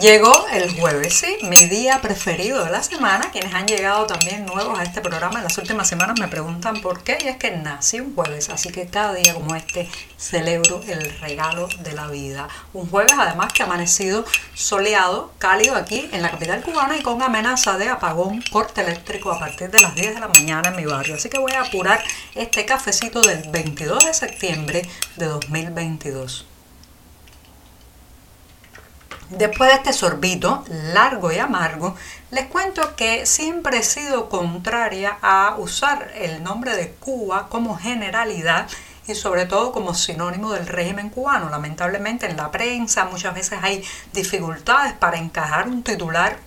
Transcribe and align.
Llegó 0.00 0.46
el 0.52 0.78
jueves, 0.78 1.14
sí, 1.14 1.38
mi 1.42 1.64
día 1.66 2.00
preferido 2.02 2.62
de 2.64 2.70
la 2.70 2.82
semana. 2.82 3.30
Quienes 3.30 3.54
han 3.54 3.66
llegado 3.66 4.06
también 4.06 4.44
nuevos 4.44 4.78
a 4.78 4.82
este 4.82 5.00
programa 5.00 5.38
en 5.38 5.44
las 5.44 5.56
últimas 5.56 5.88
semanas 5.88 6.20
me 6.20 6.28
preguntan 6.28 6.82
por 6.82 7.02
qué. 7.02 7.16
Y 7.24 7.28
es 7.28 7.36
que 7.36 7.52
nací 7.52 8.00
un 8.00 8.14
jueves, 8.14 8.50
así 8.50 8.70
que 8.70 8.86
cada 8.88 9.14
día 9.14 9.32
como 9.32 9.54
este 9.54 9.88
celebro 10.18 10.82
el 10.86 11.18
regalo 11.20 11.68
de 11.80 11.92
la 11.92 12.08
vida. 12.08 12.48
Un 12.74 12.90
jueves 12.90 13.14
además 13.16 13.52
que 13.54 13.62
ha 13.62 13.66
amanecido 13.66 14.24
soleado, 14.54 15.32
cálido 15.38 15.76
aquí 15.76 16.08
en 16.12 16.20
la 16.20 16.30
capital 16.30 16.62
cubana 16.62 16.96
y 16.96 17.02
con 17.02 17.22
amenaza 17.22 17.78
de 17.78 17.88
apagón 17.88 18.42
corte 18.50 18.82
eléctrico 18.82 19.30
a 19.32 19.38
partir 19.38 19.70
de 19.70 19.80
las 19.80 19.94
10 19.94 20.14
de 20.14 20.20
la 20.20 20.28
mañana 20.28 20.68
en 20.70 20.76
mi 20.76 20.84
barrio. 20.84 21.14
Así 21.14 21.30
que 21.30 21.38
voy 21.38 21.52
a 21.52 21.62
apurar 21.62 22.02
este 22.34 22.66
cafecito 22.66 23.22
del 23.22 23.48
22 23.50 24.04
de 24.04 24.14
septiembre 24.14 24.82
de 25.16 25.26
2022. 25.26 26.46
Después 29.30 29.70
de 29.70 29.76
este 29.76 29.92
sorbito 29.92 30.64
largo 30.94 31.32
y 31.32 31.38
amargo, 31.38 31.96
les 32.30 32.46
cuento 32.46 32.94
que 32.94 33.26
siempre 33.26 33.78
he 33.78 33.82
sido 33.82 34.28
contraria 34.28 35.18
a 35.20 35.56
usar 35.58 36.12
el 36.14 36.44
nombre 36.44 36.76
de 36.76 36.92
Cuba 36.92 37.48
como 37.48 37.76
generalidad 37.76 38.68
y 39.08 39.16
sobre 39.16 39.46
todo 39.46 39.72
como 39.72 39.94
sinónimo 39.94 40.52
del 40.52 40.68
régimen 40.68 41.10
cubano. 41.10 41.50
Lamentablemente 41.50 42.26
en 42.26 42.36
la 42.36 42.52
prensa 42.52 43.04
muchas 43.06 43.34
veces 43.34 43.58
hay 43.62 43.82
dificultades 44.12 44.92
para 44.92 45.18
encajar 45.18 45.66
un 45.66 45.82
titular 45.82 46.38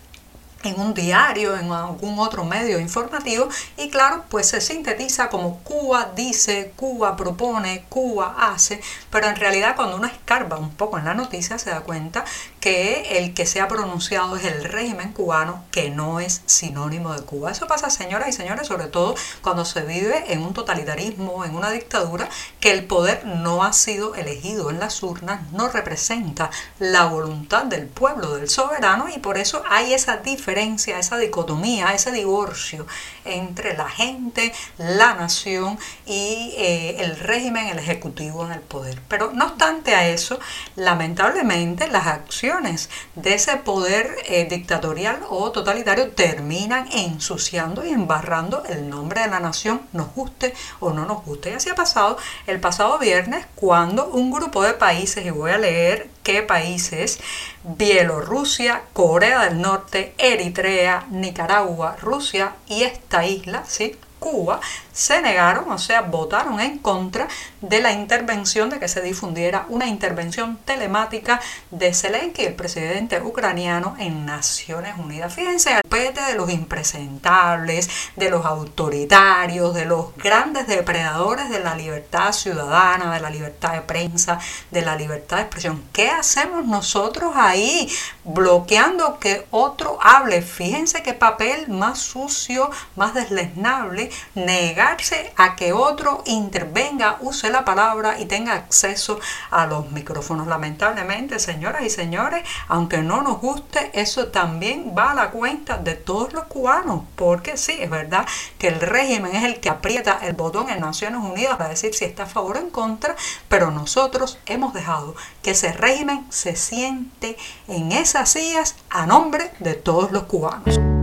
en 0.64 0.80
un 0.80 0.94
diario, 0.94 1.56
en 1.56 1.72
algún 1.72 2.20
otro 2.20 2.44
medio 2.44 2.80
informativo 2.80 3.48
y 3.78 3.90
claro, 3.90 4.26
pues 4.30 4.48
se 4.50 4.62
sintetiza 4.62 5.30
como 5.30 5.60
Cuba 5.60 6.12
dice, 6.16 6.74
Cuba 6.76 7.16
propone, 7.16 7.86
Cuba 7.88 8.36
hace, 8.38 8.82
pero 9.10 9.28
en 9.28 9.36
realidad 9.36 9.76
cuando 9.76 9.96
uno 9.96 10.08
escarba 10.08 10.58
un 10.58 10.72
poco 10.72 10.98
en 10.98 11.06
la 11.06 11.14
noticia 11.14 11.58
se 11.58 11.70
da 11.70 11.82
cuenta 11.82 12.26
que 12.60 13.20
el 13.20 13.34
que 13.34 13.46
se 13.46 13.62
ha 13.62 13.68
pronunciado 13.68 14.36
es 14.36 14.44
el 14.44 14.66
régimen 14.66 15.14
cubano, 15.14 15.64
que 15.72 15.90
no 15.90 16.20
es 16.20 16.42
sinónimo 16.46 17.14
de 17.14 17.22
Cuba. 17.22 17.52
Eso 17.52 17.68
pasa, 17.68 17.90
señoras 17.90 18.28
y 18.28 18.34
señores, 18.34 18.68
sobre 18.68 18.88
todo 18.88 19.16
cuando 19.42 19.64
se 19.64 19.82
vive 19.82 20.34
en 20.34 20.42
un 20.42 20.54
totalitarismo, 20.54 21.46
en 21.46 21.56
una 21.56 21.72
dictadura, 21.72 22.28
que 22.60 22.72
el 22.72 22.86
poder 22.86 23.26
no 23.26 23.64
ha 23.64 23.72
sido 23.72 24.16
elegido 24.16 24.70
en 24.70 24.80
las 24.80 25.02
urnas, 25.04 25.42
no 25.54 25.70
representa 25.70 26.50
la 26.80 27.06
voluntad 27.06 27.64
del 27.64 27.88
pueblo, 27.88 28.36
del 28.36 28.50
soberano, 28.50 29.08
y 29.10 29.20
por 29.20 29.38
eso 29.38 29.64
hay 29.70 29.94
esa 29.94 30.18
diferencia 30.18 30.49
esa 30.58 31.18
dicotomía, 31.18 31.94
ese 31.94 32.12
divorcio 32.12 32.88
entre 33.26 33.78
la 33.78 33.90
gente, 33.90 34.54
la 34.78 35.14
nación 35.14 35.78
y 36.06 36.54
eh, 36.58 36.96
el 37.00 37.18
régimen, 37.20 37.68
el 37.68 37.80
ejecutivo 37.80 38.46
en 38.46 38.54
el 38.54 38.62
poder. 38.62 39.00
Pero 39.08 39.32
no 39.34 39.46
obstante 39.46 39.96
a 39.96 40.08
eso, 40.08 40.40
lamentablemente 40.76 41.88
las 41.88 42.08
acciones 42.08 42.90
de 43.16 43.34
ese 43.36 43.58
poder 43.58 44.16
eh, 44.26 44.48
dictatorial 44.50 45.22
o 45.30 45.52
totalitario 45.52 46.12
terminan 46.12 46.90
ensuciando 46.92 47.86
y 47.86 47.90
embarrando 47.90 48.64
el 48.66 48.90
nombre 48.90 49.22
de 49.22 49.28
la 49.28 49.40
nación, 49.40 49.82
nos 49.94 50.14
guste 50.14 50.54
o 50.80 50.92
no 50.92 51.06
nos 51.06 51.24
guste. 51.26 51.52
Y 51.52 51.54
así 51.54 51.70
ha 51.70 51.76
pasado 51.76 52.18
el 52.48 52.60
pasado 52.60 52.98
viernes 52.98 53.46
cuando 53.56 54.08
un 54.08 54.32
grupo 54.32 54.64
de 54.64 54.74
países, 54.74 55.26
y 55.26 55.30
voy 55.30 55.52
a 55.52 55.58
leer 55.58 56.10
qué 56.32 56.44
países, 56.44 57.20
Bielorrusia, 57.64 58.84
Corea 58.94 59.46
del 59.46 59.62
Norte, 59.62 60.14
Eritrea, 60.20 61.08
Nicaragua, 61.10 61.96
Rusia 62.00 62.54
y 62.68 62.84
esta 62.84 63.26
isla, 63.26 63.64
¿sí? 63.66 63.96
Cuba, 64.20 64.60
se 64.94 65.22
negaron, 65.22 65.72
o 65.72 65.78
sea, 65.78 66.02
votaron 66.02 66.60
en 66.60 66.78
contra 66.80 67.28
de 67.62 67.82
la 67.82 67.94
intervención, 67.94 68.70
de 68.70 68.80
que 68.80 68.88
se 68.88 69.02
difundiera 69.02 69.66
una 69.70 69.88
intervención 69.88 70.58
telemática 70.66 71.40
de 71.72 71.94
Zelensky, 71.94 72.44
el 72.44 72.56
presidente 72.56 73.22
ucraniano, 73.22 73.96
en 73.98 74.26
Naciones 74.26 74.96
Unidas. 74.98 75.34
Fíjense, 75.34 75.74
al 75.74 75.82
pete 75.90 76.22
de 76.22 76.36
los 76.36 76.50
impresentables, 76.50 77.90
de 78.16 78.30
los 78.30 78.46
autoritarios, 78.46 79.74
de 79.74 79.86
los 79.86 80.16
grandes 80.18 80.68
depredadores 80.68 81.50
de 81.50 81.60
la 81.60 81.76
libertad 81.76 82.34
ciudadana, 82.34 83.14
de 83.14 83.20
la 83.20 83.30
libertad 83.30 83.74
de 83.74 83.82
prensa, 83.82 84.40
de 84.72 84.82
la 84.82 84.96
libertad 84.96 85.38
de 85.38 85.44
expresión. 85.44 85.84
¿Qué 85.94 86.10
hacemos 86.10 86.66
nosotros 86.66 87.34
ahí? 87.36 87.90
Bloqueando 88.24 89.20
que 89.20 89.48
otro 89.52 89.98
hable. 90.02 90.42
Fíjense 90.42 91.04
qué 91.04 91.14
papel 91.14 91.70
más 91.70 92.00
sucio, 92.00 92.70
más 92.96 93.14
desleznable, 93.14 94.09
negar 94.36 94.98
a 95.38 95.56
que 95.56 95.72
otro 95.72 96.24
intervenga, 96.26 97.18
use 97.22 97.50
la 97.50 97.64
palabra 97.64 98.20
y 98.20 98.26
tenga 98.26 98.54
acceso 98.54 99.20
a 99.52 99.66
los 99.66 99.92
micrófonos. 99.92 100.48
Lamentablemente, 100.48 101.40
señoras 101.40 101.84
y 101.84 101.90
señores, 101.90 102.44
aunque 102.68 103.00
no 103.00 103.22
nos 103.22 103.40
guste, 103.40 103.92
eso 103.94 104.28
también 104.28 104.94
va 104.98 105.12
a 105.12 105.16
la 105.16 105.32
cuenta 105.32 105.78
de 105.78 105.96
todos 105.96 106.34
los 106.34 106.46
cubanos, 106.46 107.04
porque 107.16 107.58
sí, 107.58 107.78
es 107.80 107.90
verdad 107.90 108.26
que 108.58 108.68
el 108.68 108.80
régimen 108.82 109.36
es 109.36 109.44
el 109.44 109.60
que 109.60 109.70
aprieta 109.70 110.20
el 110.24 110.34
botón 110.34 110.70
en 110.70 110.80
Naciones 110.80 111.22
Unidas 111.22 111.58
para 111.58 111.70
decir 111.70 111.94
si 111.94 112.06
está 112.06 112.24
a 112.24 112.28
favor 112.28 112.58
o 112.58 112.60
en 112.60 112.70
contra, 112.70 113.16
pero 113.48 113.72
nosotros 113.72 114.40
hemos 114.46 114.74
dejado 114.74 115.16
que 115.42 115.52
ese 115.52 115.72
régimen 115.72 116.26
se 116.30 116.56
siente 116.56 117.38
en 117.68 117.92
esas 117.92 118.30
sillas 118.30 118.76
a 118.90 119.06
nombre 119.06 119.52
de 119.60 119.76
todos 119.76 120.12
los 120.12 120.24
cubanos. 120.24 120.99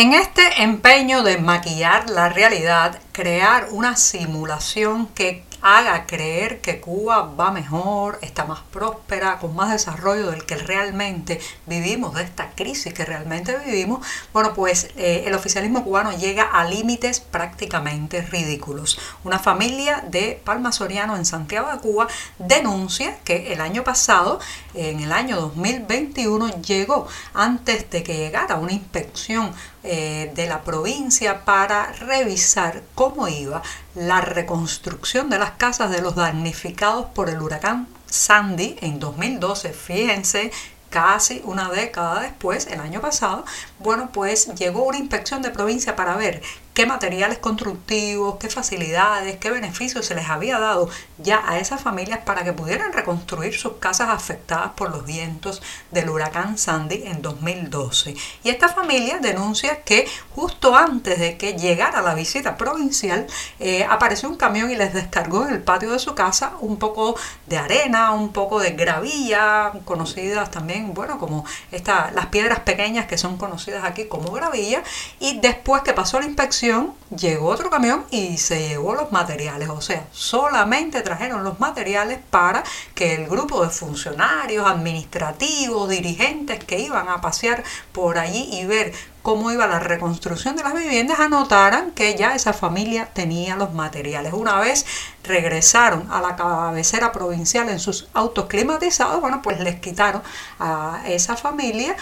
En 0.00 0.14
este 0.14 0.62
empeño 0.62 1.24
de 1.24 1.38
maquillar 1.38 2.08
la 2.08 2.28
realidad, 2.28 3.00
crear 3.10 3.66
una 3.72 3.96
simulación 3.96 5.08
que 5.08 5.42
haga 5.60 6.06
creer 6.06 6.60
que 6.60 6.80
Cuba 6.80 7.34
va 7.34 7.50
mejor, 7.50 8.18
está 8.22 8.44
más 8.44 8.60
próspera, 8.70 9.38
con 9.38 9.56
más 9.56 9.72
desarrollo 9.72 10.30
del 10.30 10.44
que 10.46 10.54
realmente 10.56 11.40
vivimos, 11.66 12.14
de 12.14 12.22
esta 12.22 12.50
crisis 12.52 12.94
que 12.94 13.04
realmente 13.04 13.58
vivimos, 13.66 14.06
bueno, 14.32 14.54
pues 14.54 14.90
eh, 14.96 15.24
el 15.26 15.34
oficialismo 15.34 15.82
cubano 15.82 16.16
llega 16.16 16.44
a 16.44 16.64
límites 16.64 17.20
prácticamente 17.20 18.22
ridículos. 18.22 18.98
Una 19.24 19.38
familia 19.38 20.04
de 20.08 20.40
Palma 20.44 20.72
Soriano 20.72 21.16
en 21.16 21.24
Santiago 21.24 21.72
de 21.72 21.78
Cuba 21.78 22.06
denuncia 22.38 23.18
que 23.24 23.52
el 23.52 23.60
año 23.60 23.82
pasado, 23.82 24.38
en 24.74 25.00
el 25.00 25.12
año 25.12 25.40
2021, 25.40 26.62
llegó 26.62 27.08
antes 27.34 27.90
de 27.90 28.02
que 28.02 28.16
llegara 28.16 28.56
una 28.56 28.72
inspección 28.72 29.52
eh, 29.82 30.32
de 30.34 30.46
la 30.48 30.62
provincia 30.62 31.44
para 31.44 31.92
revisar 31.92 32.82
cómo 32.94 33.28
iba 33.28 33.62
la 33.94 34.20
reconstrucción 34.20 35.30
de 35.30 35.38
las 35.38 35.52
casas 35.52 35.90
de 35.90 36.02
los 36.02 36.16
damnificados 36.16 37.06
por 37.06 37.28
el 37.28 37.40
huracán 37.40 37.86
Sandy 38.06 38.76
en 38.80 38.98
2012. 38.98 39.72
Fíjense 39.72 40.50
casi 40.90 41.42
una 41.44 41.68
década 41.68 42.20
después, 42.20 42.66
el 42.66 42.80
año 42.80 43.00
pasado, 43.00 43.44
bueno, 43.78 44.10
pues 44.12 44.54
llegó 44.54 44.84
una 44.84 44.98
inspección 44.98 45.42
de 45.42 45.50
provincia 45.50 45.96
para 45.96 46.16
ver 46.16 46.42
qué 46.78 46.86
materiales 46.86 47.38
constructivos, 47.38 48.36
qué 48.36 48.48
facilidades, 48.48 49.36
qué 49.38 49.50
beneficios 49.50 50.06
se 50.06 50.14
les 50.14 50.28
había 50.28 50.60
dado 50.60 50.88
ya 51.18 51.42
a 51.44 51.58
esas 51.58 51.80
familias 51.80 52.20
para 52.24 52.44
que 52.44 52.52
pudieran 52.52 52.92
reconstruir 52.92 53.52
sus 53.58 53.78
casas 53.80 54.10
afectadas 54.10 54.70
por 54.76 54.92
los 54.92 55.04
vientos 55.04 55.60
del 55.90 56.08
huracán 56.08 56.56
Sandy 56.56 57.02
en 57.06 57.20
2012. 57.20 58.14
Y 58.44 58.50
esta 58.50 58.68
familia 58.68 59.18
denuncia 59.18 59.82
que 59.82 60.06
justo 60.36 60.76
antes 60.76 61.18
de 61.18 61.36
que 61.36 61.54
llegara 61.54 62.00
la 62.00 62.14
visita 62.14 62.56
provincial, 62.56 63.26
eh, 63.58 63.82
apareció 63.82 64.28
un 64.28 64.36
camión 64.36 64.70
y 64.70 64.76
les 64.76 64.94
descargó 64.94 65.48
en 65.48 65.54
el 65.54 65.60
patio 65.60 65.90
de 65.90 65.98
su 65.98 66.14
casa 66.14 66.52
un 66.60 66.76
poco 66.76 67.16
de 67.46 67.58
arena, 67.58 68.12
un 68.12 68.32
poco 68.32 68.60
de 68.60 68.70
gravilla, 68.70 69.72
conocidas 69.84 70.52
también, 70.52 70.94
bueno, 70.94 71.18
como 71.18 71.44
esta, 71.72 72.12
las 72.12 72.26
piedras 72.26 72.60
pequeñas 72.60 73.06
que 73.06 73.18
son 73.18 73.36
conocidas 73.36 73.82
aquí 73.84 74.06
como 74.06 74.30
gravilla, 74.30 74.84
y 75.18 75.40
después 75.40 75.82
que 75.82 75.92
pasó 75.92 76.20
la 76.20 76.26
inspección, 76.26 76.67
llegó 77.16 77.48
otro 77.48 77.70
camión 77.70 78.04
y 78.10 78.38
se 78.38 78.68
llevó 78.68 78.94
los 78.94 79.12
materiales. 79.12 79.68
O 79.68 79.80
sea, 79.80 80.06
solamente 80.12 81.02
trajeron 81.02 81.44
los 81.44 81.60
materiales 81.60 82.18
para 82.30 82.62
que 82.94 83.14
el 83.14 83.26
grupo 83.26 83.62
de 83.62 83.70
funcionarios, 83.70 84.66
administrativos, 84.66 85.88
dirigentes 85.88 86.62
que 86.64 86.78
iban 86.78 87.08
a 87.08 87.20
pasear 87.20 87.62
por 87.92 88.18
allí 88.18 88.48
y 88.52 88.66
ver 88.66 88.92
cómo 89.22 89.50
iba 89.50 89.66
la 89.66 89.78
reconstrucción 89.78 90.56
de 90.56 90.62
las 90.62 90.74
viviendas, 90.74 91.20
anotaran 91.20 91.90
que 91.92 92.14
ya 92.16 92.34
esa 92.34 92.52
familia 92.52 93.10
tenía 93.12 93.56
los 93.56 93.72
materiales. 93.72 94.32
Una 94.32 94.58
vez 94.58 94.86
regresaron 95.24 96.10
a 96.10 96.20
la 96.20 96.36
cabecera 96.36 97.12
provincial 97.12 97.68
en 97.68 97.78
sus 97.78 98.08
autos 98.14 98.46
climatizados, 98.46 99.20
bueno, 99.20 99.42
pues 99.42 99.60
les 99.60 99.80
quitaron 99.80 100.22
a 100.58 101.02
esa 101.06 101.36
familia 101.36 101.94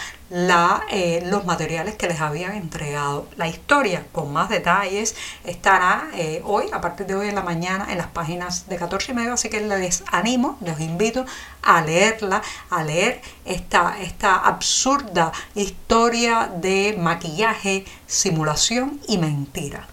eh, 0.91 1.23
los 1.25 1.45
materiales 1.45 1.95
que 1.95 2.07
les 2.07 2.19
habían 2.19 2.53
entregado. 2.53 3.27
La 3.37 3.47
historia 3.47 4.05
con 4.11 4.33
más 4.33 4.49
detalles 4.49 5.15
estará 5.45 6.09
eh, 6.13 6.41
hoy, 6.45 6.65
a 6.73 6.81
partir 6.81 7.05
de 7.05 7.15
hoy 7.15 7.29
en 7.29 7.35
la 7.35 7.43
mañana, 7.43 7.87
en 7.89 7.97
las 7.97 8.07
páginas 8.07 8.67
de 8.67 8.77
14 8.77 9.11
y 9.11 9.15
medio, 9.15 9.33
así 9.33 9.49
que 9.49 9.61
les 9.61 10.03
animo, 10.11 10.57
les 10.61 10.79
invito 10.79 11.25
a 11.67 11.81
leerla, 11.81 12.41
a 12.69 12.83
leer 12.83 13.21
esta, 13.45 13.99
esta 13.99 14.37
absurda 14.37 15.33
historia 15.53 16.49
de 16.55 16.95
maquillaje, 16.97 17.85
simulación 18.07 19.01
y 19.07 19.17
mentira. 19.17 19.85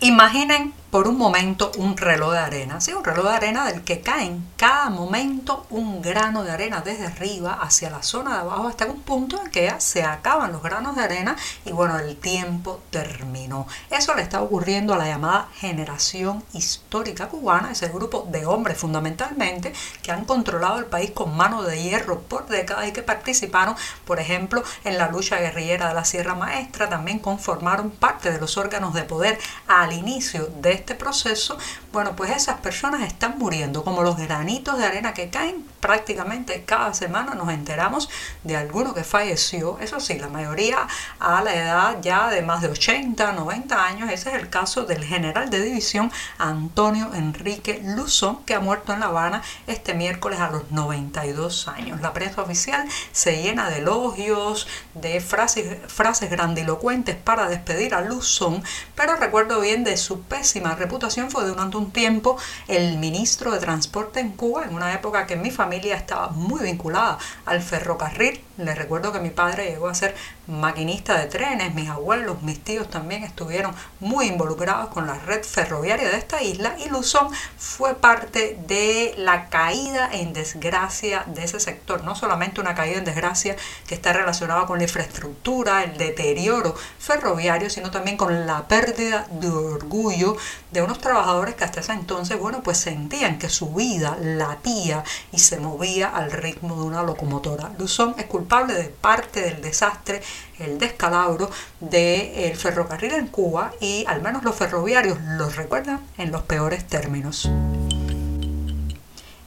Imaginen 0.00 0.72
por 0.90 1.06
un 1.06 1.16
momento 1.16 1.70
un 1.78 1.96
reloj 1.96 2.32
de 2.32 2.38
arena, 2.38 2.80
¿sí? 2.80 2.92
un 2.92 3.04
reloj 3.04 3.26
de 3.26 3.34
arena 3.34 3.64
del 3.66 3.82
que 3.82 4.00
cae 4.00 4.26
en 4.26 4.44
cada 4.56 4.90
momento 4.90 5.66
un 5.70 6.02
grano 6.02 6.42
de 6.42 6.50
arena 6.50 6.80
desde 6.80 7.06
arriba 7.06 7.58
hacia 7.60 7.90
la 7.90 8.02
zona 8.02 8.34
de 8.34 8.40
abajo 8.40 8.68
hasta 8.68 8.86
un 8.86 9.00
punto 9.00 9.40
en 9.40 9.50
que 9.50 9.64
ya 9.64 9.78
se 9.78 10.02
acaban 10.02 10.52
los 10.52 10.62
granos 10.62 10.96
de 10.96 11.02
arena 11.02 11.36
y 11.64 11.70
bueno, 11.70 11.98
el 11.98 12.16
tiempo 12.16 12.80
terminó. 12.90 13.68
Eso 13.90 14.14
le 14.14 14.22
está 14.22 14.42
ocurriendo 14.42 14.92
a 14.92 14.98
la 14.98 15.06
llamada 15.06 15.48
generación 15.54 16.42
histórica 16.52 17.28
cubana, 17.28 17.70
ese 17.70 17.88
grupo 17.88 18.26
de 18.28 18.44
hombres 18.46 18.76
fundamentalmente 18.76 19.72
que 20.02 20.10
han 20.10 20.24
controlado 20.24 20.78
el 20.80 20.86
país 20.86 21.12
con 21.12 21.36
mano 21.36 21.62
de 21.62 21.80
hierro 21.80 22.20
por 22.22 22.48
décadas 22.48 22.88
y 22.88 22.92
que 22.92 23.02
participaron, 23.02 23.76
por 24.04 24.18
ejemplo, 24.18 24.64
en 24.84 24.98
la 24.98 25.08
lucha 25.08 25.38
guerrillera 25.38 25.88
de 25.88 25.94
la 25.94 26.04
Sierra 26.04 26.34
Maestra, 26.34 26.88
también 26.88 27.20
conformaron 27.20 27.90
parte 27.90 28.32
de 28.32 28.40
los 28.40 28.56
órganos 28.56 28.92
de 28.94 29.04
poder 29.04 29.38
al 29.68 29.92
inicio 29.92 30.46
de 30.60 30.79
este 30.80 30.94
proceso, 30.94 31.56
bueno, 31.92 32.14
pues 32.14 32.30
esas 32.30 32.60
personas 32.60 33.02
están 33.02 33.38
muriendo, 33.38 33.82
como 33.82 34.02
los 34.02 34.16
granitos 34.16 34.78
de 34.78 34.86
arena 34.86 35.12
que 35.12 35.28
caen 35.28 35.64
prácticamente 35.80 36.62
cada 36.64 36.94
semana 36.94 37.34
nos 37.34 37.48
enteramos 37.48 38.08
de 38.44 38.56
alguno 38.56 38.94
que 38.94 39.02
falleció, 39.02 39.78
eso 39.80 39.98
sí, 39.98 40.18
la 40.18 40.28
mayoría 40.28 40.86
a 41.18 41.42
la 41.42 41.54
edad 41.54 41.96
ya 42.02 42.28
de 42.28 42.42
más 42.42 42.60
de 42.60 42.68
80, 42.68 43.32
90 43.32 43.84
años, 43.84 44.10
ese 44.10 44.30
es 44.30 44.36
el 44.36 44.48
caso 44.50 44.84
del 44.84 45.04
general 45.04 45.50
de 45.50 45.60
división 45.62 46.12
Antonio 46.38 47.10
Enrique 47.14 47.80
Luzón, 47.84 48.44
que 48.44 48.54
ha 48.54 48.60
muerto 48.60 48.92
en 48.92 49.00
La 49.00 49.06
Habana 49.06 49.42
este 49.66 49.94
miércoles 49.94 50.38
a 50.38 50.50
los 50.50 50.70
92 50.70 51.68
años. 51.68 52.00
La 52.00 52.12
prensa 52.12 52.42
oficial 52.42 52.86
se 53.12 53.42
llena 53.42 53.70
de 53.70 53.78
elogios, 53.78 54.68
de 54.94 55.20
frases, 55.20 55.78
frases 55.88 56.30
grandilocuentes 56.30 57.16
para 57.16 57.48
despedir 57.48 57.94
a 57.94 58.02
Luzón, 58.02 58.62
pero 58.94 59.16
recuerdo 59.16 59.60
bien 59.60 59.82
de 59.82 59.96
su 59.96 60.20
pésima 60.22 60.74
reputación 60.74 61.30
fue 61.30 61.44
durante 61.46 61.76
un 61.76 61.79
tiempo 61.86 62.36
el 62.68 62.98
ministro 62.98 63.52
de 63.52 63.58
Transporte 63.58 64.20
en 64.20 64.32
Cuba, 64.32 64.64
en 64.64 64.74
una 64.74 64.92
época 64.92 65.26
que 65.26 65.36
mi 65.36 65.50
familia 65.50 65.96
estaba 65.96 66.28
muy 66.28 66.60
vinculada 66.60 67.18
al 67.46 67.62
ferrocarril. 67.62 68.40
Les 68.60 68.76
recuerdo 68.76 69.10
que 69.10 69.20
mi 69.20 69.30
padre 69.30 69.70
llegó 69.70 69.88
a 69.88 69.94
ser 69.94 70.14
maquinista 70.46 71.18
de 71.18 71.26
trenes, 71.26 71.74
mis 71.74 71.88
abuelos, 71.88 72.42
mis 72.42 72.62
tíos 72.62 72.90
también 72.90 73.24
estuvieron 73.24 73.74
muy 74.00 74.26
involucrados 74.26 74.90
con 74.90 75.06
la 75.06 75.14
red 75.14 75.42
ferroviaria 75.44 76.10
de 76.10 76.18
esta 76.18 76.42
isla 76.42 76.76
y 76.78 76.90
Luzón 76.90 77.28
fue 77.56 77.94
parte 77.94 78.58
de 78.66 79.14
la 79.16 79.48
caída 79.48 80.10
en 80.12 80.34
desgracia 80.34 81.24
de 81.26 81.44
ese 81.44 81.58
sector, 81.58 82.04
no 82.04 82.14
solamente 82.14 82.60
una 82.60 82.74
caída 82.74 82.98
en 82.98 83.04
desgracia 83.04 83.56
que 83.86 83.94
está 83.94 84.12
relacionada 84.12 84.66
con 84.66 84.78
la 84.78 84.84
infraestructura, 84.84 85.84
el 85.84 85.96
deterioro 85.96 86.74
ferroviario, 86.98 87.70
sino 87.70 87.90
también 87.90 88.18
con 88.18 88.46
la 88.46 88.68
pérdida 88.68 89.26
de 89.30 89.48
orgullo 89.48 90.36
de 90.70 90.82
unos 90.82 90.98
trabajadores 90.98 91.54
que 91.54 91.64
hasta 91.64 91.80
ese 91.80 91.92
entonces, 91.92 92.38
bueno, 92.38 92.62
pues 92.62 92.76
sentían 92.76 93.38
que 93.38 93.48
su 93.48 93.72
vida 93.72 94.18
latía 94.20 95.02
y 95.32 95.38
se 95.38 95.58
movía 95.58 96.08
al 96.08 96.30
ritmo 96.30 96.76
de 96.76 96.82
una 96.82 97.02
locomotora. 97.02 97.70
Luzón 97.78 98.14
es 98.18 98.26
culpable 98.26 98.49
de 98.50 98.84
parte 99.00 99.42
del 99.42 99.62
desastre, 99.62 100.20
el 100.58 100.78
descalabro 100.78 101.48
del 101.78 102.56
ferrocarril 102.56 103.12
en 103.12 103.28
Cuba 103.28 103.72
y 103.80 104.04
al 104.08 104.22
menos 104.22 104.42
los 104.42 104.56
ferroviarios 104.56 105.18
los 105.38 105.54
recuerdan 105.54 106.00
en 106.18 106.32
los 106.32 106.42
peores 106.42 106.84
términos. 106.86 107.48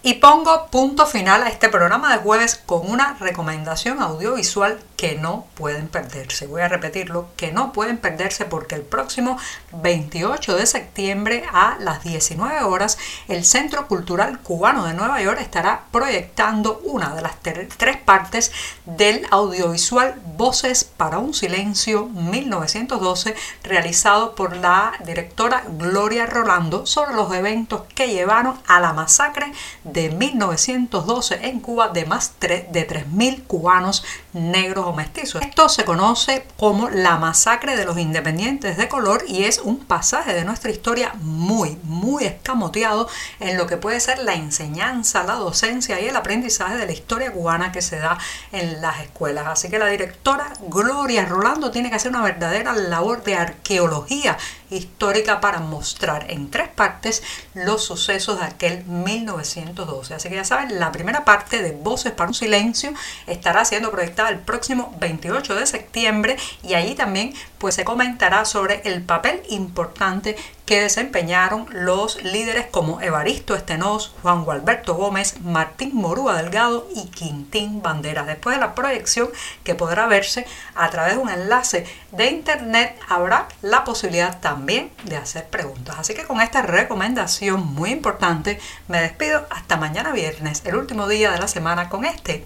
Y 0.06 0.16
pongo 0.16 0.68
punto 0.68 1.06
final 1.06 1.44
a 1.44 1.48
este 1.48 1.70
programa 1.70 2.12
de 2.12 2.22
jueves 2.22 2.62
con 2.66 2.92
una 2.92 3.16
recomendación 3.22 4.02
audiovisual 4.02 4.78
que 4.98 5.16
no 5.16 5.48
pueden 5.56 5.88
perderse. 5.88 6.46
Voy 6.46 6.62
a 6.62 6.68
repetirlo, 6.68 7.28
que 7.38 7.54
no 7.54 7.72
pueden 7.72 7.98
perderse 7.98 8.44
porque 8.44 8.76
el 8.76 8.82
próximo 8.82 9.38
28 9.72 10.58
de 10.58 10.66
septiembre 10.66 11.44
a 11.54 11.78
las 11.80 12.04
19 12.04 12.64
horas 12.64 12.98
el 13.30 13.46
Centro 13.46 13.88
Cultural 13.88 14.40
Cubano 14.40 14.86
de 14.86 14.94
Nueva 14.94 15.22
York 15.22 15.40
estará 15.40 15.86
proyectando 15.92 16.82
una 16.84 17.16
de 17.16 17.22
las 17.22 17.36
tres 17.42 17.98
partes 17.98 18.52
del 18.86 19.26
audiovisual 19.32 20.22
Voces 20.38 20.84
para 20.84 21.18
un 21.18 21.34
Silencio 21.34 22.08
1912 22.08 23.36
realizado 23.64 24.36
por 24.36 24.56
la 24.58 24.94
directora 25.06 25.64
Gloria 25.68 26.26
Rolando 26.26 26.86
sobre 26.86 27.16
los 27.16 27.34
eventos 27.34 27.84
que 27.96 28.08
llevaron 28.08 28.60
a 28.68 28.80
la 28.80 28.94
masacre 28.94 29.52
de 29.84 29.93
1912 30.12 31.48
en 31.48 31.60
Cuba 31.60 31.90
de 31.90 32.06
más 32.06 32.34
de 32.40 32.88
3.000 32.88 33.44
cubanos 33.44 34.04
negros 34.34 34.86
o 34.88 34.94
mestizos. 34.94 35.42
Esto 35.42 35.70
se 35.70 35.86
conoce 35.86 36.46
como 36.58 36.90
la 36.90 37.18
masacre 37.18 37.76
de 37.76 37.86
los 37.86 37.98
independientes 37.98 38.78
de 38.78 38.90
color 38.90 39.24
y 39.28 39.44
es 39.44 39.60
un 39.60 39.80
pasaje 39.80 40.34
de 40.34 40.44
nuestra 40.44 40.72
historia 40.72 41.14
muy, 41.22 41.78
muy 41.84 42.26
escamoteado 42.26 43.08
en 43.40 43.58
lo 43.58 43.68
que 43.68 43.78
puede 43.78 44.00
ser 44.00 44.20
la 44.20 44.34
enseñanza, 44.34 45.24
la 45.24 45.36
docencia 45.36 46.00
y 46.02 46.08
el 46.08 46.16
aprendizaje 46.16 46.78
de 46.78 46.86
la 46.86 46.92
historia 46.92 47.32
cubana 47.32 47.72
que 47.72 47.82
se 47.82 48.00
da 48.00 48.18
en 48.52 48.82
las 48.82 49.02
escuelas. 49.02 49.48
Así 49.48 49.70
que 49.70 49.80
la 49.80 49.88
directora 49.88 50.52
Gloria 50.68 51.26
Rolando 51.26 51.72
tiene 51.72 51.90
que 51.90 51.96
hacer 51.96 52.12
una 52.12 52.24
verdadera 52.24 52.74
labor 52.74 53.24
de 53.24 53.36
arqueología 53.36 54.38
histórica 54.70 55.40
para 55.40 55.60
mostrar 55.60 56.32
en 56.32 56.50
tres 56.50 56.70
partes 56.70 57.22
los 57.54 57.84
sucesos 57.84 58.40
de 58.40 58.46
aquel 58.46 58.84
1912. 58.86 60.16
Así 60.16 60.30
que 60.30 60.36
ya 60.36 60.44
saben, 60.44 60.80
la 60.80 60.92
primera 60.92 61.26
parte 61.26 61.62
de 61.62 61.72
Voces 61.72 62.12
para 62.12 62.30
un 62.30 62.34
Silencio 62.34 62.94
estará 63.28 63.66
siendo 63.66 63.92
proyectada 63.92 64.23
el 64.30 64.40
próximo 64.40 64.96
28 65.00 65.56
de 65.56 65.66
septiembre 65.66 66.38
y 66.62 66.74
allí 66.74 66.96
también 66.96 67.34
pues 67.58 67.76
se 67.76 67.86
comentará 67.86 68.46
sobre 68.46 68.82
el 68.86 69.02
papel 69.02 69.42
importante 69.50 70.36
que 70.66 70.82
desempeñaron 70.82 71.68
los 71.72 72.24
líderes 72.24 72.68
como 72.68 73.02
Evaristo 73.02 73.56
Estenós, 73.56 74.14
Juan 74.22 74.46
Gualberto 74.46 74.96
Gómez, 74.96 75.40
Martín 75.42 75.92
Morúa 75.94 76.42
Delgado 76.42 76.88
y 76.96 77.08
Quintín 77.08 77.82
Banderas. 77.82 78.28
Después 78.28 78.56
de 78.56 78.62
la 78.62 78.76
proyección 78.76 79.30
que 79.64 79.76
podrá 79.76 80.08
verse 80.08 80.46
a 80.76 80.90
través 80.90 81.16
de 81.16 81.22
un 81.22 81.30
enlace 81.30 81.86
de 82.12 82.30
internet, 82.30 82.98
habrá 83.10 83.48
la 83.62 83.84
posibilidad 83.84 84.40
también 84.40 84.92
de 85.04 85.18
hacer 85.18 85.48
preguntas. 85.48 85.98
Así 86.00 86.14
que 86.14 86.24
con 86.24 86.42
esta 86.42 86.62
recomendación 86.62 87.66
muy 87.74 87.92
importante, 87.92 88.60
me 88.88 89.02
despido 89.02 89.46
hasta 89.50 89.78
mañana 89.78 90.12
viernes, 90.12 90.64
el 90.66 90.76
último 90.76 91.08
día 91.08 91.32
de 91.32 91.40
la 91.40 91.48
semana 91.48 91.90
con 91.90 92.06
este 92.06 92.46